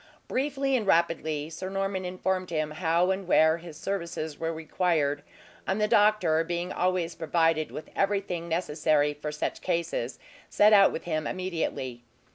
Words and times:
Briefly 0.27 0.75
and 0.75 0.87
rapidly 0.87 1.47
Sir 1.51 1.69
Norman 1.69 2.05
informed 2.05 2.49
him 2.49 2.71
how 2.71 3.11
and 3.11 3.27
where 3.27 3.57
his 3.57 3.77
services 3.77 4.39
were 4.39 4.51
required; 4.51 5.21
and 5.67 5.79
the 5.79 5.87
doctor 5.87 6.43
being 6.43 6.73
always 6.73 7.13
provided 7.13 7.69
with 7.69 7.91
everything 7.95 8.47
necessary 8.49 9.13
for 9.13 9.31
such 9.31 9.61
cases, 9.61 10.17
set 10.49 10.73
out 10.73 10.91
with 10.91 11.03
him 11.03 11.27
immediately. 11.27 12.01